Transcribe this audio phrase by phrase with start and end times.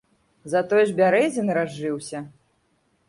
[0.53, 2.27] Затое ж бярэзіны разжыўся.